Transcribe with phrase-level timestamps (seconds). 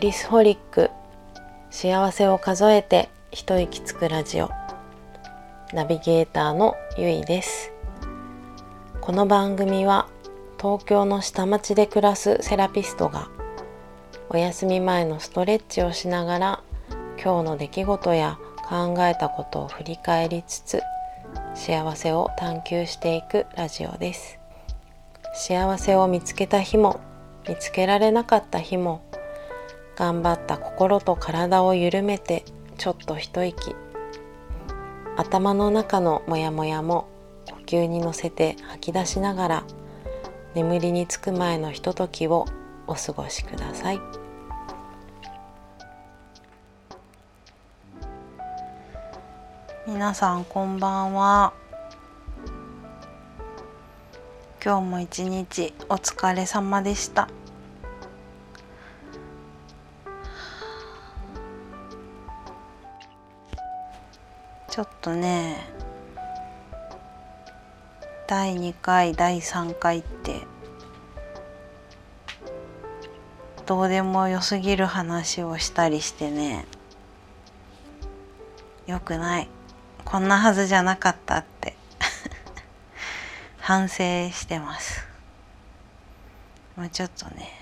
[0.00, 0.88] リスホリック
[1.68, 4.48] 幸せを数えて一息つくラジオ
[5.74, 7.70] ナビゲーターのゆいです。
[9.02, 10.08] この番組は
[10.58, 13.28] 東京の下町で暮らすセラピストが
[14.30, 16.62] お休み前のストレッチをしながら
[17.22, 18.38] 今日の出来事や
[18.70, 20.80] 考えたことを振り返りつつ
[21.54, 24.38] 幸せを探求していくラジオです。
[25.34, 27.00] 幸せを見つけた日も
[27.46, 29.02] 見つけられなかった日も
[30.00, 32.46] 頑張った心と体を緩めて
[32.78, 33.76] ちょっと一息。
[35.18, 37.06] 頭の中のモヤモヤも
[37.50, 39.64] 呼吸に乗せて吐き出しながら
[40.54, 42.46] 眠りにつく前のひとときを
[42.86, 44.00] お過ごしください。
[49.86, 51.52] 皆さんこんばんは。
[54.64, 57.28] 今日も一日お疲れ様でした。
[65.00, 65.66] とね
[68.26, 70.42] 第2回第3回って
[73.66, 76.66] どうでもよすぎる話をしたりしてね
[78.86, 79.48] よくない。
[80.04, 81.76] こんなはずじゃなかったって
[83.60, 83.94] 反省
[84.30, 85.06] してます。
[86.76, 87.52] もうちょっとね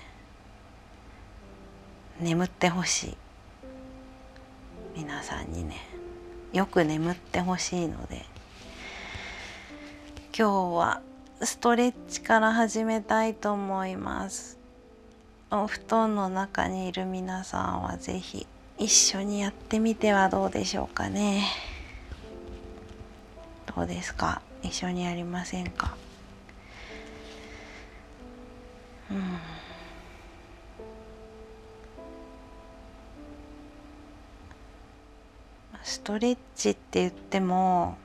[2.19, 3.17] 眠ってほしい。
[4.95, 5.88] 皆さんにね。
[6.53, 8.25] よく眠ってほしいので
[10.37, 11.01] 今日は
[11.41, 14.57] ストレッチから始めたいと思います。
[15.51, 18.45] お布団の中にいる皆さんは是非
[18.77, 21.45] 一緒にやってみてはどうでしょうかね。
[23.75, 24.41] どうですか？
[24.63, 25.95] 一緒にやりませんか？
[29.11, 29.39] うん。
[36.09, 37.95] ストレッチって言っても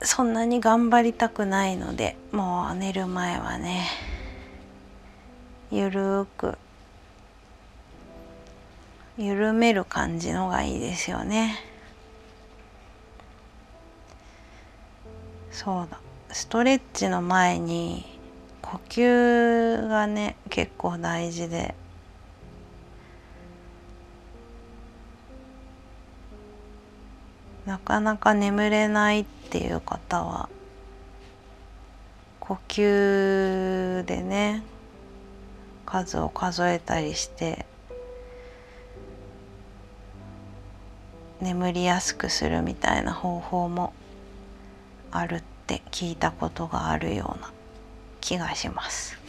[0.00, 3.86] そんなに頑張りたくないのでもう寝る前はね
[5.70, 6.56] ゆるく
[9.18, 11.58] 緩める感じのがいいですよね。
[15.52, 16.00] そうだ。
[16.32, 18.18] ストレッチの前に
[18.62, 21.74] 呼吸がね結構大事で。
[27.70, 30.48] なかなか眠れないっていう方は
[32.40, 34.64] 呼吸でね
[35.86, 37.64] 数を数えたりして
[41.40, 43.92] 眠りやすくするみたいな方法も
[45.12, 47.52] あるって聞いたことがあるような
[48.20, 49.19] 気がします。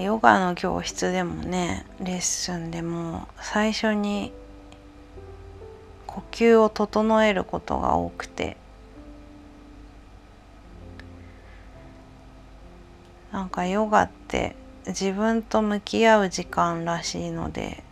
[0.00, 4.32] ヨガの教室でもねレッスンでも最初に
[6.06, 8.56] 呼吸を整えることが多くて
[13.32, 17.82] なんかヨガって自分と向き合う時間らしいので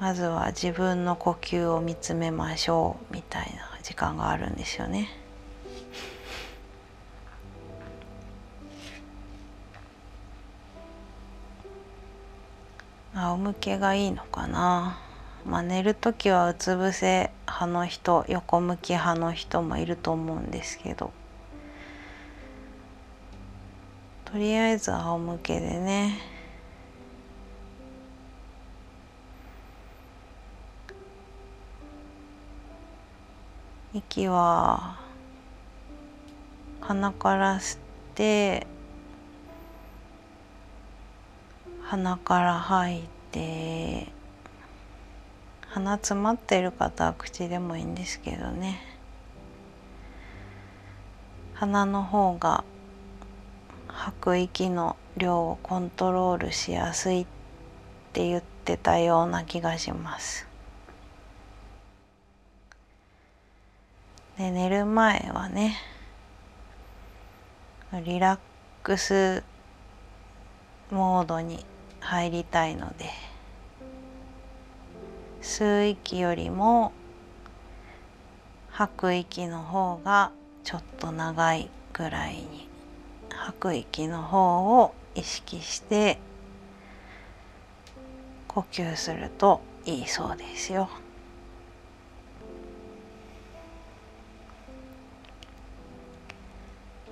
[0.00, 5.23] まずは自分の呼吸を見つめましょうみたいな時間があるんですよね。
[13.24, 14.98] 仰向けがいいのかな？
[15.46, 21.12] まあ、寝る時はうつ伏せ派の人横向き派の人もいると思うんですけど
[24.24, 26.18] とりあえず仰向けでね
[33.92, 34.96] 息は
[36.80, 37.80] 鼻から吸っ
[38.14, 38.66] て
[41.82, 44.06] 鼻から吐いてて
[45.70, 48.80] 鼻詰まってる方は口でもいいんですけどね。
[51.54, 52.62] 鼻の方が
[53.88, 57.26] 吐く息の量をコントロールしやすいっ
[58.12, 60.46] て言ってたような気がします。
[64.38, 65.76] で寝る前はね
[68.04, 68.38] リラッ
[68.84, 69.42] クス
[70.90, 71.64] モードに
[71.98, 73.23] 入りたいので。
[75.44, 76.92] 吸う息よりも
[78.70, 80.32] 吐く息の方が
[80.64, 82.66] ちょっと長いぐらいに
[83.28, 86.18] 吐く息の方を意識して
[88.48, 90.88] 呼吸するといいそうですよ。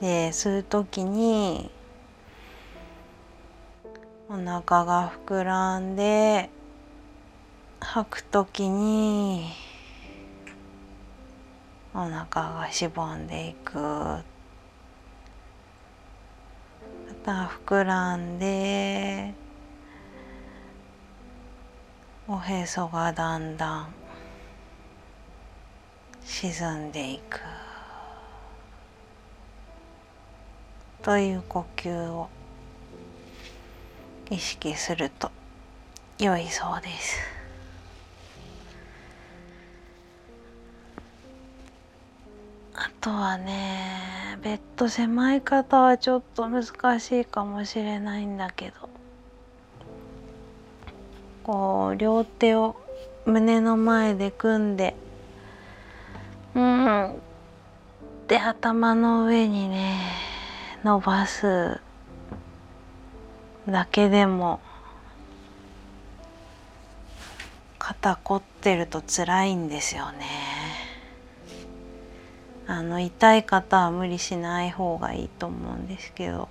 [0.00, 1.70] で吸う時に
[4.30, 6.48] お腹が膨らんで
[7.84, 9.50] 吐く時に
[11.92, 14.22] お腹がしぼんでいくま
[17.24, 19.34] た膨らんで
[22.28, 23.94] おへそがだんだん
[26.24, 27.40] 沈んでいく
[31.02, 32.28] という呼吸を
[34.30, 35.30] 意識すると
[36.18, 37.41] 良いそうです。
[42.74, 48.92] あとはねベッド狭い方はちょっと難しいかもしれないんだけど。
[51.44, 52.76] こう両手を
[53.26, 54.94] 胸の前で組んで
[56.54, 57.14] うん。
[58.28, 59.98] で頭の上にね
[60.84, 61.80] 伸ばす
[63.68, 64.60] だけでも
[67.78, 70.26] 肩凝ってると辛いんですよね。
[72.66, 76.48] あの痛い方は無理しない方がいいと思うんですけど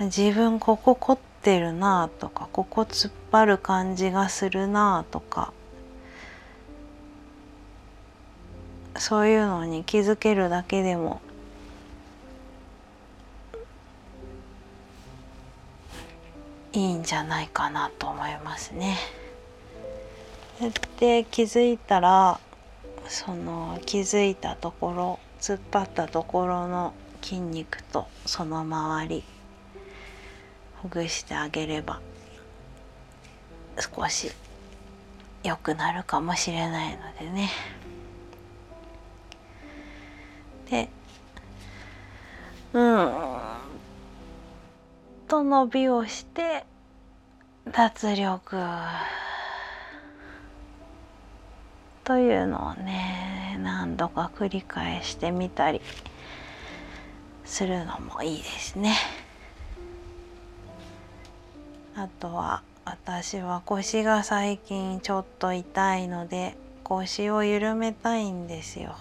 [0.00, 5.52] 自分ここ凝ってるなとかここ突っ張る感じがするなとか
[8.96, 11.20] そういうのに気づけるだけでも
[16.72, 18.96] いいんじゃないかなと思いますね。
[20.98, 22.38] で気づいたら
[23.08, 29.24] その気づいたところ突っ張ったところの筋肉とその周り
[30.76, 32.00] ほぐしてあげれば
[33.78, 34.30] 少し
[35.44, 37.50] 良くなるかもしれないのでね。
[40.70, 40.88] で
[42.72, 43.12] うん
[45.28, 46.64] と伸びをして
[47.70, 48.56] 脱力
[52.04, 55.80] というのをね何度か繰り返してみたり
[57.44, 58.96] するのもいいですね。
[61.94, 68.96] あとは私は腰が最近ちょっと痛いので腰を緩めたいんですよ。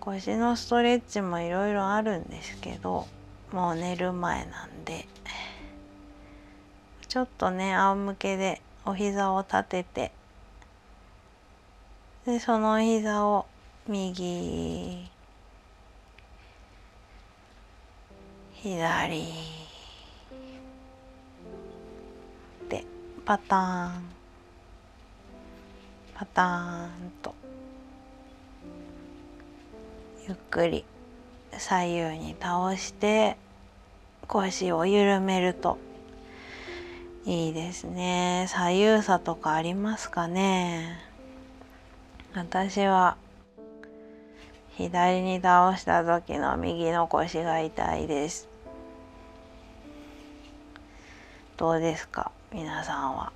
[0.00, 3.06] 腰のストレッチもいろいろあるんですけど
[3.52, 5.06] もう寝る前なんで
[7.06, 10.10] ちょっとね仰向けでお膝を立てて
[12.24, 13.46] でその膝を
[13.88, 15.08] 右
[18.54, 19.24] 左
[22.68, 22.84] で
[23.24, 24.02] パターン。
[26.14, 26.90] パターン
[27.22, 27.34] と。
[30.28, 30.84] ゆっくり
[31.58, 33.36] 左右に倒して
[34.28, 35.76] 腰を緩めると。
[37.24, 38.46] いいですね。
[38.48, 41.11] 左右差とかありますかね。
[42.34, 43.18] 私は
[44.78, 48.48] 左に倒した時の右の腰が痛いです。
[51.58, 52.32] どうですか？
[52.50, 53.32] 皆さんは。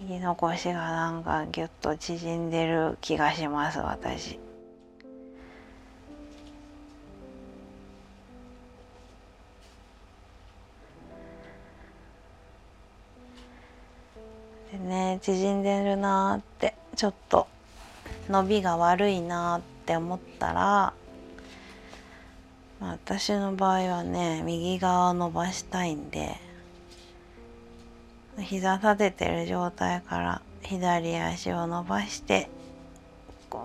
[0.00, 4.40] 右の腰がなんかギュッと縮んでる気がします私。
[14.78, 17.46] ね縮んでるなーってちょっと
[18.28, 20.94] 伸びが悪いなって思ったら、ま
[22.82, 26.36] あ、私の場合はね右側を伸ばしたいんで
[28.40, 32.48] 膝立ててる状態から左足を伸ばして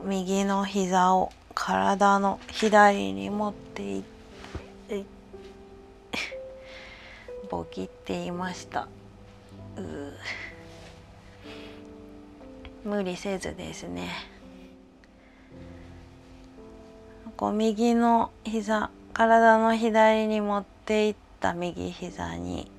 [0.05, 4.03] 右の膝を体の左に持っていっ
[4.87, 5.03] て
[7.49, 8.87] ボキって言いました。
[9.77, 9.81] う
[12.83, 14.09] 無理せずですね
[17.37, 22.69] こう右の膝体の左に持っていった右膝に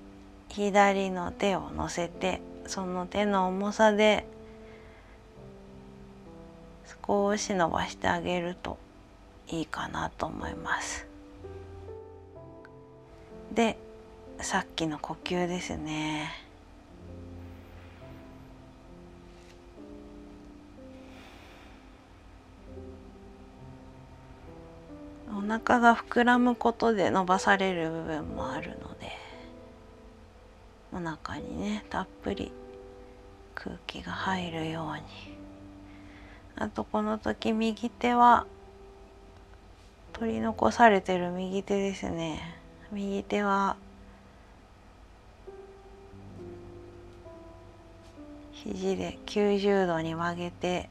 [0.49, 4.27] 左の手を乗せてその手の重さで
[7.07, 8.79] 少し伸ばしてあげると
[9.49, 11.07] いいかなと思います。
[13.53, 13.79] で
[14.41, 16.44] さっきの呼吸ですね。
[25.31, 29.13] お腹が膨らむことで伸ばされる部分もあるので
[30.93, 32.53] お腹にねたっぷり
[33.55, 35.35] 空気が入るように。
[36.57, 38.47] あとこの時右手は
[40.13, 42.57] 取り残されてる右手ですね。
[42.93, 43.77] 右手は
[48.53, 50.89] 肘で90度に曲げて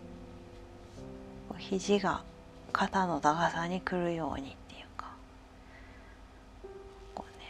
[1.57, 2.23] 肘が
[2.73, 5.13] 肩の高さにくるようにっていうか。
[7.13, 7.45] こうね。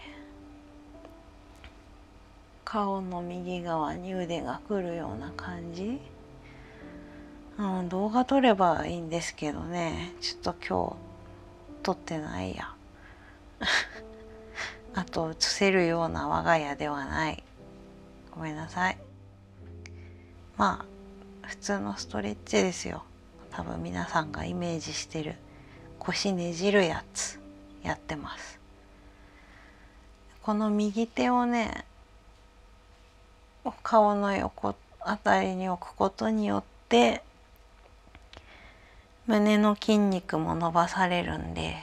[2.65, 5.99] 顔の右側に腕がくるような感じ、
[7.57, 10.13] うん、動画撮ればいいんですけどね。
[10.19, 12.73] ちょっと今日撮ってないや。
[14.93, 17.43] あと映せるような我が家ではない。
[18.31, 18.97] ごめんなさい。
[20.57, 23.03] まあ普通のストレッチですよ。
[23.55, 25.35] 多分皆さんがイメージしてる
[25.99, 27.39] 腰ねじるやつ
[27.83, 28.59] やってます。
[30.41, 31.85] この右手をね
[33.81, 37.23] 顔の横あたりに置くことによって
[39.25, 41.75] 胸の筋肉も伸ばされるんで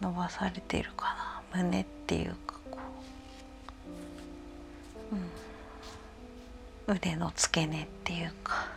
[0.00, 1.62] 伸ばされてるかな？
[1.62, 2.51] 胸っていうか。
[6.86, 8.68] 腕の付け根っていうか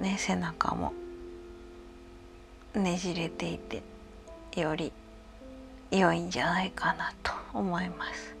[0.00, 0.92] ね背中も
[2.74, 3.82] ねじれていて
[4.56, 4.92] より
[5.90, 8.34] 良いんじゃないかなと思います。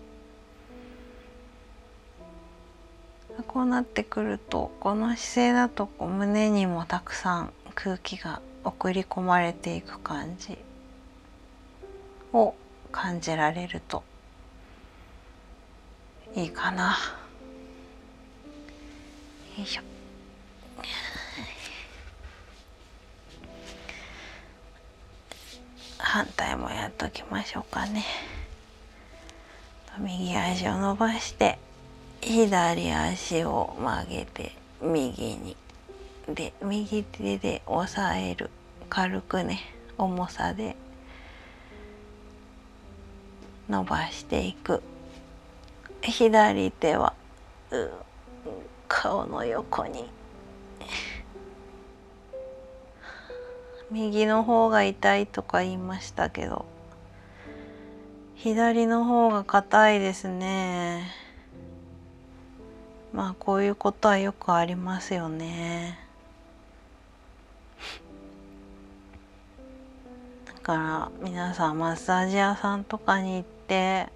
[3.46, 10.58] こうなってくるとこの姿勢だとこう胸にもたくさん空気が送り込まれていく感じ
[12.32, 12.54] を
[12.92, 14.02] 感じられると
[16.34, 16.96] いいかな。
[19.58, 19.82] よいしょ。
[25.98, 28.04] 反対もやっときましょうかね。
[29.98, 31.58] 右足を伸ばして
[32.22, 35.56] 左足を曲げて右に
[36.28, 38.48] で右手で押さえる
[38.88, 39.60] 軽くね
[39.98, 40.76] 重さで
[43.68, 44.82] 伸ばしていく
[46.00, 47.12] 左手は
[48.94, 50.04] 顔の横に。
[53.90, 56.66] 右の方が痛いとか言いましたけど。
[58.34, 61.10] 左の方が硬いですね。
[63.14, 65.98] まあこういうことはよくありますよね。
[70.44, 74.08] だから皆さんマッサージ屋さんとかに行って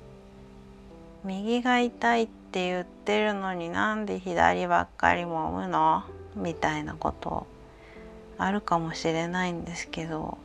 [1.24, 6.04] 右が痛いってって言ってるのになんで左ばっかり揉むの？
[6.34, 7.46] みたいなこと
[8.38, 10.38] あるかもしれないんですけど。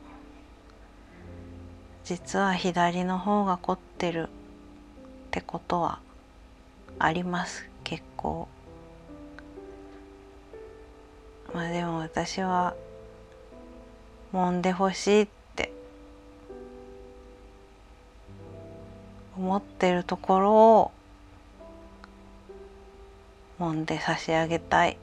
[2.03, 4.27] 実は左の方が凝ってるっ
[5.31, 5.99] てことは
[6.99, 8.49] あります結構。
[11.53, 12.75] まあでも私は
[14.33, 15.71] 揉んでほしいって
[19.37, 20.91] 思ってるところを
[23.61, 24.97] 揉んで差し上げたい、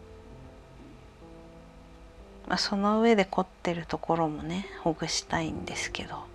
[2.49, 6.27] まあ、その上で凝ってるところもねほぐしたいんですけど。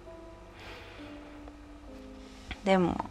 [2.64, 3.10] でも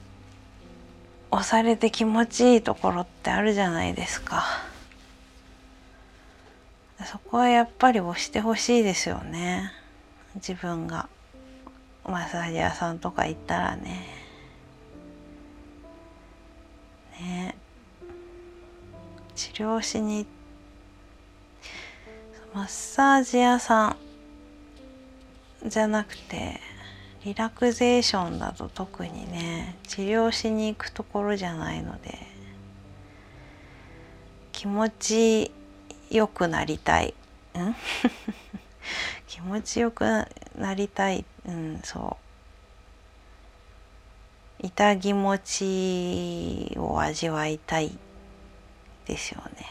[1.30, 4.44] 押されて気持ちいいところってあるじゃないですか。
[7.04, 9.72] そこはやっぱり押してほしいですよね。
[10.36, 11.08] 自分が。
[12.04, 14.06] マッサージ屋さんとか行ったらね。
[17.20, 17.54] ね。
[19.34, 20.26] 治療しに
[22.54, 23.96] マッサージ屋さ
[25.64, 26.60] んじゃなくて
[27.24, 32.18] リラクゼーションだと特にね治療しに行くところじゃないので
[34.52, 35.50] 気持ち
[36.10, 37.14] よくなりたい、
[37.54, 37.74] ん？
[39.26, 40.04] 気持ちよく
[40.58, 42.18] なりたい、うん、そ
[44.62, 44.66] う。
[44.66, 47.98] 痛気持ちを味わいたい。
[49.06, 49.66] ですよね。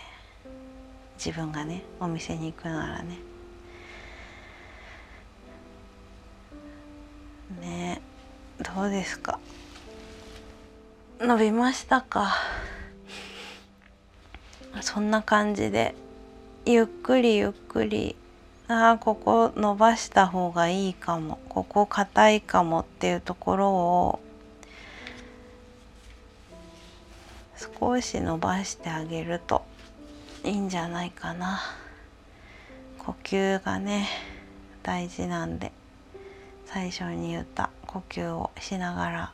[1.23, 3.17] 自分がねお店に行くならね。
[7.61, 8.01] ね
[8.75, 9.39] どうですか？
[11.19, 12.33] 伸びましたか？
[14.81, 15.95] そんな感じで
[16.65, 18.15] ゆっくりゆっくり。
[18.67, 21.39] ああここ伸ばした方がいいかも。
[21.49, 24.19] ここ硬いかもっていうところを
[27.79, 29.63] 少し伸ばしてあげると
[30.43, 31.61] いいんじゃないかな。
[32.97, 34.07] 呼吸がね
[34.81, 35.71] 大事なんで
[36.65, 39.33] 最初に言った呼吸をしながら。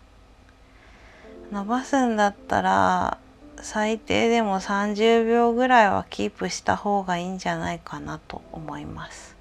[1.51, 3.17] 伸ばすんだったら
[3.61, 9.37] 最低でも30秒ぐらいはキープした方がいいんじゃないかなと思います。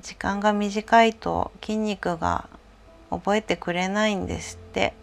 [0.00, 2.48] 時間が短いと筋肉が
[3.10, 4.94] 覚えてくれないんですって。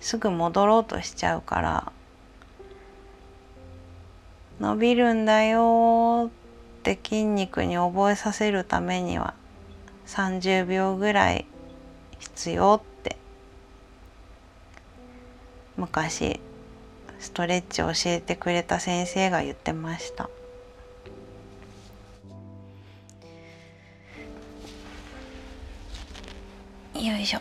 [0.00, 1.92] すぐ戻ろうとしちゃうから
[4.60, 6.30] 伸びるんだよ
[6.80, 9.34] って筋肉に覚えさせるためには
[10.06, 11.46] 30秒ぐらい
[12.18, 13.16] 必要って
[15.76, 16.40] 昔
[17.18, 20.28] ストレッチを教えてくれた先生が言ってました。
[26.94, 27.40] よいしょ、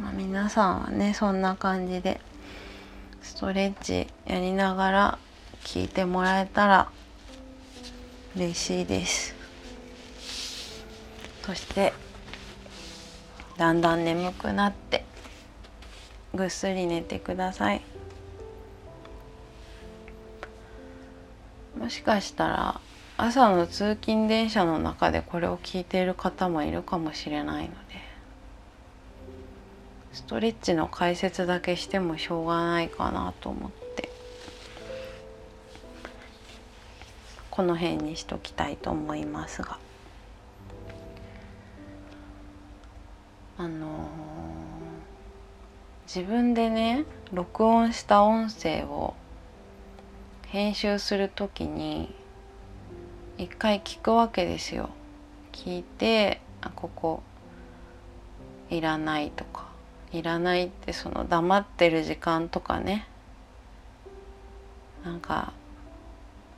[0.00, 2.20] まあ、皆さんはねそんな感じで
[3.20, 5.18] ストレッチやりながら
[5.64, 6.90] 聞いてもらえたら
[8.34, 9.34] 嬉しいです。
[11.44, 11.92] そして
[13.58, 15.04] だんだん眠くなって
[16.32, 17.82] ぐっすり寝てください。
[21.76, 22.80] もしかしたら
[23.16, 27.89] 朝の通勤電車の中でこれを聞いている方もいるかもしれないので
[30.20, 34.10] ストレッチの解説だけしてもしょうがないかなと思って。
[37.50, 39.78] この辺にしときたいと思いますが。
[43.56, 43.90] あのー、
[46.06, 49.14] 自分でね録音した音声を
[50.48, 52.14] 編集する時に
[53.38, 54.90] 一回聞くわけですよ。
[55.52, 57.22] 聞いてあここ
[58.68, 59.69] いらないとか。
[60.12, 63.06] いらないってその黙ってる時間とかね
[65.04, 65.52] なんか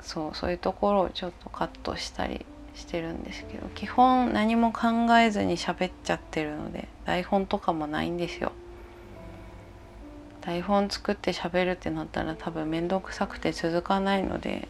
[0.01, 8.53] そうそういうところをちょっとカットしたりしてるんですけど基本何も考えずに喋っちゃってるので台本とかもないんですよ。
[10.41, 14.67] 台本作って喋るってなったら多分面倒くさくて続かないので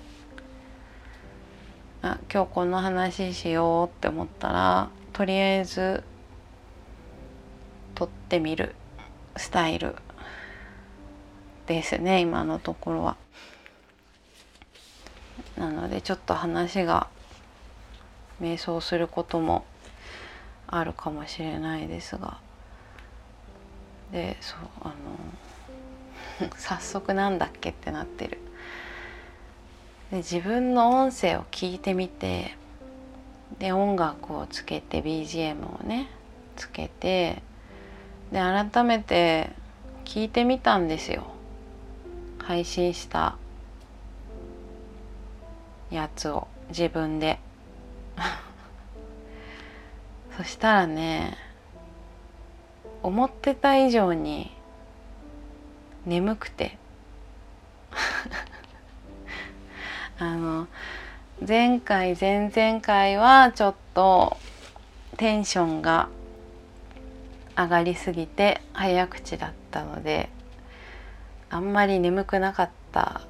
[2.03, 6.05] あ今日この話しようって思ったらとりあえず
[8.33, 8.75] ってみる。
[9.37, 9.95] スタイル。
[11.67, 13.17] ですね今のところは。
[15.59, 17.09] なのでちょっと話が
[18.41, 19.67] 迷走することも
[20.67, 22.39] あるかもしれないですが。
[24.13, 24.95] でそうあ
[26.41, 28.39] の 早速なんだっけってなってる。
[30.11, 32.57] で自分の音声を聞いてみて
[33.59, 36.09] で音楽をつけて BGM をね
[36.57, 37.43] つけて
[38.33, 39.51] で改めて
[40.07, 41.27] 聞いてみたんですよ。
[42.39, 43.37] 配信した
[45.91, 47.39] やつを自分で。
[50.37, 51.37] そしたらね
[53.03, 54.51] 思ってた以上に
[56.07, 56.79] 眠くて。
[60.19, 60.69] あの
[61.47, 64.39] 前回前々回はちょっと
[65.19, 66.09] テンションが
[67.57, 70.29] 上がりすぎて早口だったので
[71.51, 73.23] あんまり眠くなかった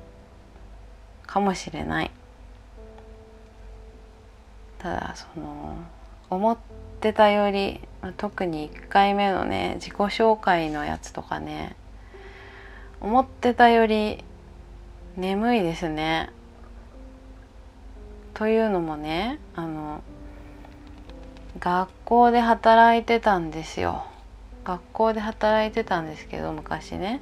[1.27, 2.11] かもしれない
[4.79, 5.77] ただその
[6.31, 6.59] 思っ
[7.01, 7.81] てたより
[8.17, 11.77] 特に1回目のね自己紹介のやつとかね
[13.01, 14.25] 思ってたより
[15.17, 16.31] 眠いですね。
[18.35, 20.03] というのもねあの
[21.59, 24.05] 学校で働いてたんですよ。
[24.65, 27.21] 学校で働いてたんですけど昔ね。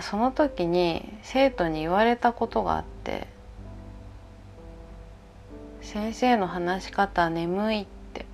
[0.00, 3.26] その時に生徒に言われたことがあって。
[5.82, 8.24] 先生の話し方眠いって。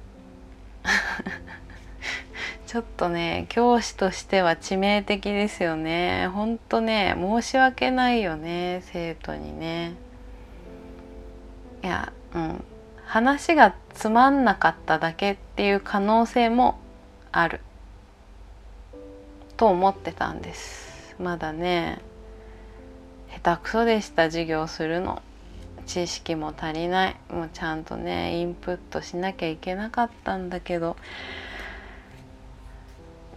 [2.67, 6.29] ちょっとね教師としては致命的ですよね。
[6.29, 9.95] ほんとね申し訳ないよね生徒にね。
[11.83, 12.65] いやうん。
[13.05, 16.79] 話がつまんなかっただけっていう可能性も
[17.33, 17.61] ある。
[19.59, 21.15] と思ってたんです。
[21.21, 21.99] まだね
[23.43, 25.21] 下手くそでした授業するの。
[25.85, 27.17] 知識も足りない。
[27.31, 30.97] もうちゃんとねインプットしなきゃいけなかったんだけど。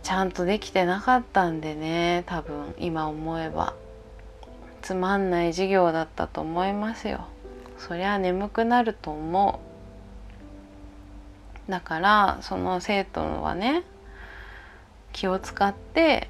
[0.04, 3.74] ちゃんとできてなかったんでね多分今思えば。
[4.82, 7.26] つまんない授業だったと思いますよ。
[7.78, 9.60] そりゃ眠くなると思
[11.68, 11.72] う。
[11.72, 13.84] だからその生徒はね
[15.13, 16.30] 気を使って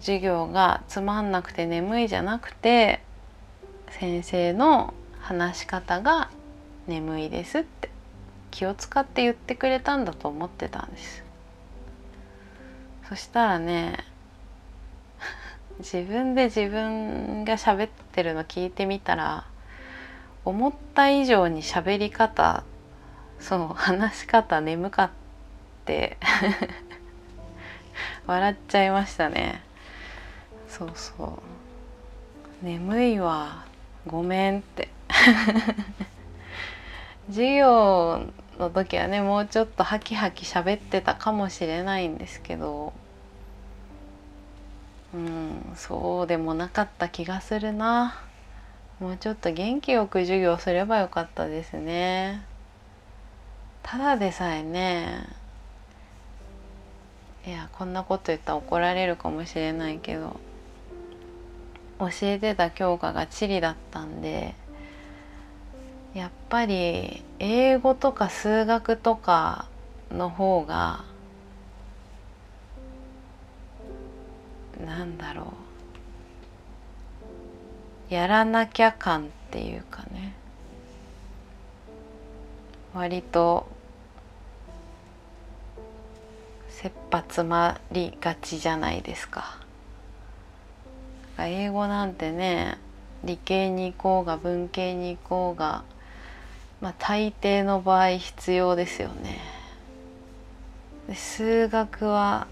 [0.00, 3.00] 授業がつまんなくて眠いじゃなくて
[3.90, 6.30] 先生の話し方が
[6.86, 7.90] 眠いですって
[8.50, 11.24] 気を使って言ってくれたんだと思ってたんです。
[13.08, 13.98] そしたらね
[15.78, 19.44] 自分で自分が喋ってるの聞いてみたら
[20.44, 22.64] 思った以上に喋り方
[23.38, 25.10] そう話し方眠かっ
[25.84, 26.16] て
[28.26, 29.62] 笑っちゃいましたね。
[30.68, 31.42] そうそ
[32.62, 32.64] う。
[32.64, 33.64] 眠いわ。
[34.06, 34.88] ごめんって。
[37.28, 38.26] 授業
[38.58, 42.92] の時はねもうちょっとハキハキ喋ってたかもしれないんですけど。
[45.14, 48.20] うんそうでもなかった気がするな。
[48.98, 52.44] もうちょっと元気よく授業すればよかったですね。
[53.82, 55.41] ただでさえね
[57.46, 60.38] いやこんなこと言ったら怒られるかもしれないけど
[61.98, 64.54] 教えてた教科が地理だったんで
[66.14, 69.66] やっぱり英語とか数学とか
[70.10, 71.04] の方が
[74.84, 75.54] なんだろ
[78.10, 78.14] う。
[78.14, 80.34] やらなきゃ感っていうかね。
[82.92, 83.66] 割と
[86.82, 89.56] 切羽詰まりがちじゃないですか。
[91.38, 92.76] 英語なんてね
[93.22, 95.84] 理系に行こうが文系に行こうが
[96.80, 99.38] まあ大抵の場合必要ですよね。
[101.06, 102.48] で数学は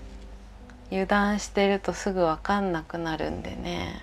[0.91, 4.01] 油断してるとすぐ分かんなくなるんでね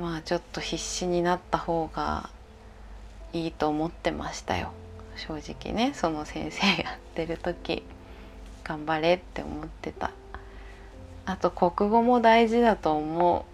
[0.00, 2.30] まあちょっと必死になった方が
[3.32, 4.72] いいと思ってましたよ
[5.16, 7.82] 正直ねその先生やってる時
[8.64, 10.10] 頑張れって思ってた。
[11.24, 13.46] あと国語も大事だと思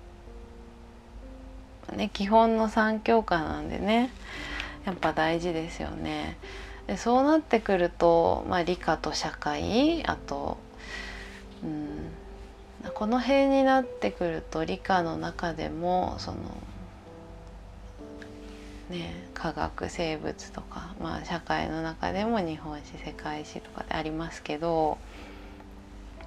[1.92, 1.96] う。
[1.96, 4.10] ね基本の3教科なんでね。
[4.84, 6.38] やっぱ大事ですよね。
[6.86, 10.56] でそうなってくると、まあ、理科と社会あと
[11.62, 12.10] うん
[12.94, 16.38] この辺になってくると理科の中でもその
[18.88, 24.98] ね科学生物とか、まあ、社会の中でも日本史世界史とかでありますけど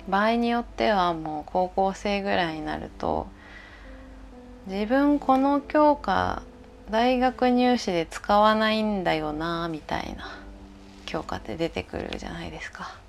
[0.08, 3.28] 場合によってはもう高校生ぐらいになると
[4.67, 6.43] 自分この教科
[6.89, 10.30] 大学入試で使わないんだよなみたいな
[11.06, 13.00] 教科って出てくるじゃないですか。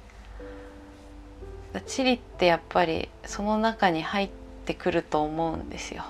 [1.87, 4.31] 地理ってやっぱりその中に入っ
[4.67, 6.05] てくると思うんですよ。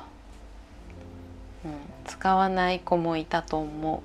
[1.64, 1.72] うん、
[2.12, 4.02] 使わない子もいたと思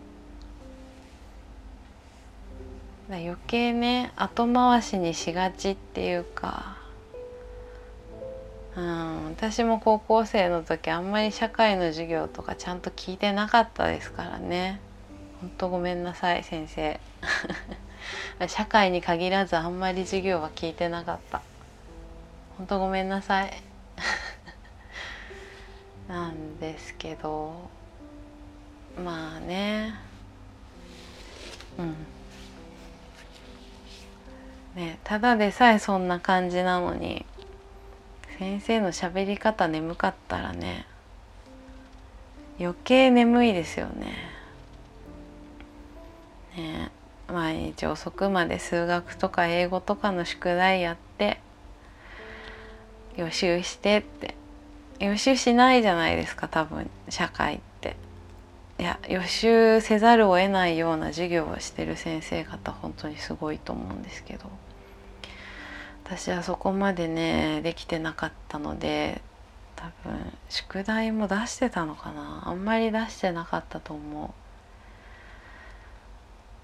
[3.10, 3.14] う。
[3.14, 6.78] 余計ね後回しにしがちっていうか、
[8.78, 14.80] うん、私も高校生の時あんまり社会の授業とかちゃんと聞いてなかったですからね。
[15.42, 17.00] ほんとごめんなさい先生。
[18.48, 21.42] 社会に限らずあんまり授業は聞いてなかった。
[22.58, 23.52] ほんとごめんなさい。
[26.08, 27.77] なんですけど。
[29.04, 29.94] まあね。
[31.78, 31.96] うん。
[34.76, 37.26] ねただでさえそんな感じなのに
[38.38, 40.86] 先生の喋り方眠かったらね
[42.60, 44.14] 余計眠いですよね。
[46.56, 46.92] ね
[47.28, 51.40] 毎日遅くまで数学とか英語とかの宿題やって
[53.16, 54.36] 予習してって。
[55.00, 57.77] 予習しないじゃないですか多分社会って。
[58.80, 64.50] いや予習せざるを得ないような授業をしてる先生方本当にすごいと思うんですけど。
[66.08, 69.22] 私はそこまでねできてなかったので
[69.76, 72.44] 多分宿題も出してたのかな。
[72.46, 74.34] あんまり出してなかったと思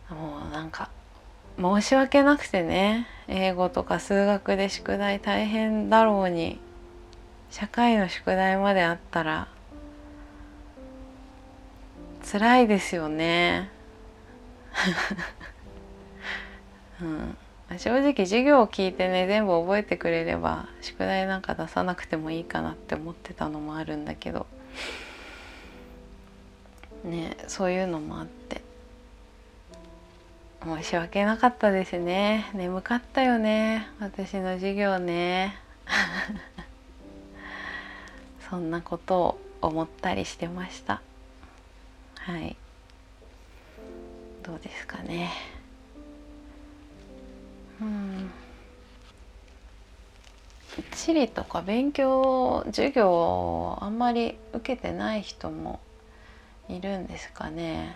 [0.10, 0.14] う。
[0.14, 0.90] もうなんか
[1.60, 6.58] 申し訳なくてね英語とか数学で宿題大変だろうに
[7.50, 9.50] 社会の宿題まであったら
[12.24, 13.70] 辛いですよね。
[17.02, 17.38] うん。
[17.78, 24.46] 正直授業を聞いてね全部覚えてくれれば宿題なんか出さなくてもいいかなって思ってたのもあるんだけど。
[27.04, 28.62] ねそういうのもあって。
[30.64, 32.50] 申し訳なかったですね。
[32.54, 33.90] 眠かったよね。
[34.00, 35.58] 私の授業ね。
[38.50, 41.02] そんなことを思ったりしてました。
[42.26, 42.56] はい。
[44.44, 45.30] どうですかね。
[47.82, 48.32] うん。
[50.96, 55.82] 地理とか勉強授業をあんまり受けてない人も
[56.70, 57.94] いるんですかね。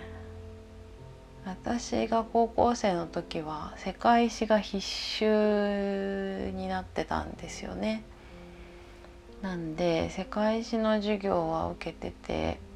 [1.46, 8.04] 私が高校生の時は世界史が必修になってたんですよね。
[9.42, 12.67] なんで世界史の授業は受けてて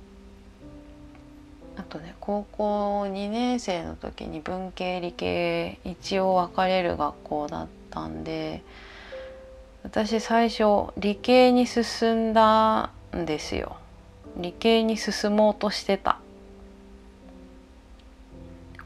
[1.82, 8.62] あとね高校2年生の時に文系理系一応分かれる学校だったんで
[9.84, 13.78] 私最初理系に進んだんですよ。
[14.38, 16.20] 理系に進もうとしてた。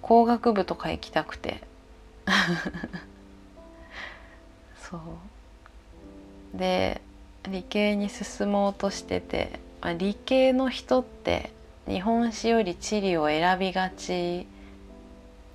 [0.02, 1.62] 工学部とか行きたくて。
[4.90, 4.96] そ
[6.56, 6.58] う。
[6.58, 7.02] で
[7.44, 11.52] 理系に進もうとしてて、まあ、理系の人って
[11.88, 14.48] 日本史より地理を選びがち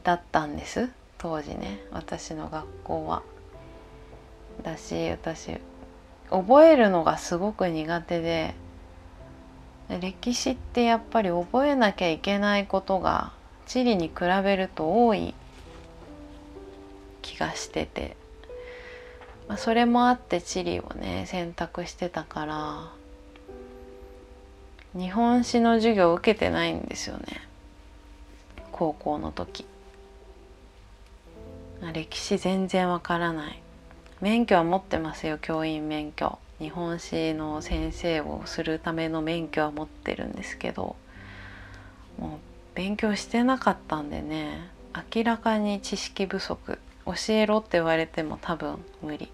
[0.05, 0.88] だったんです。
[1.19, 3.23] 当時ね私の学校は。
[4.62, 5.59] だし私
[6.31, 8.55] 覚えるのがすごく苦手で。
[10.01, 13.33] 歴史ってやっぱり覚えなきゃいけないことが
[13.66, 14.14] 地理に比
[14.45, 15.35] べると多い
[17.23, 18.16] 気がしてて、
[19.49, 23.00] まあ、それもあって地理をね選択してたから。
[24.92, 27.42] 日本史の授業を受けてないんですよね。
[28.72, 29.64] 高校の時。
[31.92, 33.62] 歴史全然わからない。
[34.20, 36.38] 免許は持ってますよ教員免許。
[36.59, 40.96] 日本史の先生をするための免許は持ってるんですけど。
[42.18, 42.38] もう
[42.74, 44.70] 勉強してなかったんでね。
[45.14, 46.79] 明らかに知識不足。
[47.07, 49.31] 教えろって言われても多分無理。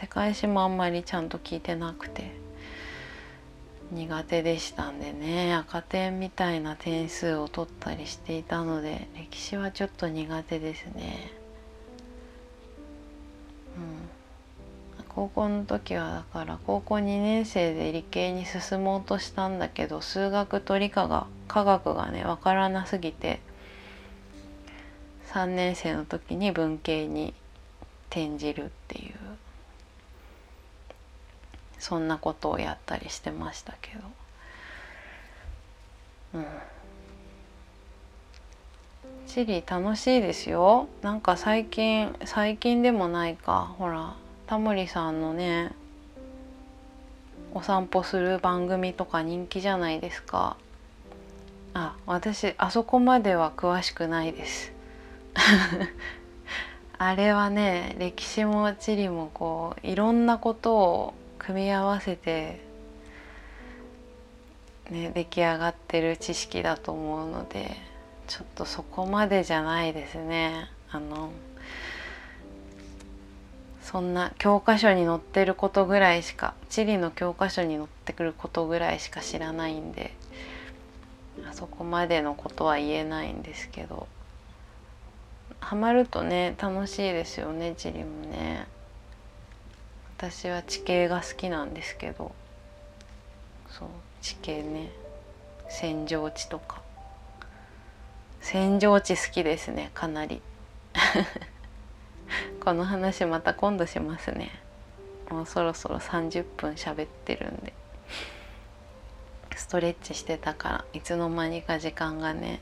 [0.00, 2.30] 世界史もあんまりちゃんと聞いてなくて。
[3.92, 5.52] 苦手でしたんでね。
[5.52, 11.32] 赤点みたいな点数を取ったりしていたので歴史はちょっと苦手ですね。
[14.96, 15.04] うん。
[15.08, 23.40] 高校の時はだから高校2年生で理系に進もうとしたんだけど数学と理科が科学がね分からなすぎて
[25.32, 27.34] 3年生の時に文系に
[28.08, 29.19] 転じるっていう。
[31.80, 34.00] そんなことをやったりしてましたけど。
[36.34, 36.46] うん。
[39.26, 40.88] 地理楽しいですよ。
[41.02, 43.74] なんか最近最近でもないか。
[43.78, 44.14] ほら
[44.46, 45.70] タモリさんのね
[47.54, 50.56] お散歩する番組とか人気じゃないですか。
[51.74, 54.72] あ私あそこまでは詳しくないです。
[56.98, 62.60] あれはね歴史も地理もこういろんなことを組み合わせて、
[64.90, 67.76] ね、出来上がってる知識だと思うので
[68.28, 70.70] ちょっとそこまでじゃないですね。
[70.92, 71.30] あの
[73.82, 80.14] そんな教科書に載ってることぐらいしか地理の教科書に載ってくることぐらいしか知らないんで
[81.48, 84.06] あそこまでのことは言えないんですけど。
[85.60, 88.66] ハマるとね楽しいですよね地理もね。
[90.22, 92.32] 私は地形が好きなんですけど
[93.70, 93.88] そう
[94.20, 94.90] 地形ね。
[95.82, 96.82] 扇状地とか。
[98.42, 100.42] 扇状地好きですねかなり。
[102.62, 104.50] この話また今度しますね。
[105.30, 107.72] もうそろそろ30分喋ってるんで。
[109.56, 112.60] ストレッチしてたからいつの間にか時間がね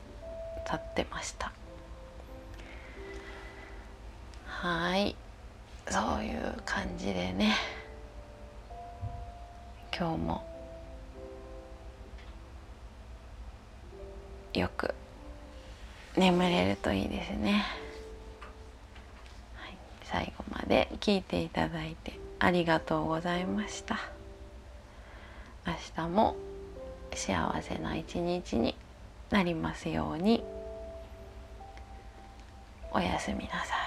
[0.65, 1.51] 経ってました。
[4.45, 5.17] はい。
[5.89, 7.55] そういう感じでね。
[9.97, 10.43] 今日も。
[14.53, 14.93] よく。
[16.15, 17.65] 眠れるといいですね。
[20.03, 22.19] 最後まで聞いていただいて。
[22.39, 23.99] ありがとうございました。
[25.65, 26.35] 明日も。
[27.15, 28.75] 幸せな一日に
[29.31, 30.43] なりますように。
[32.91, 33.78] おやすみなさい。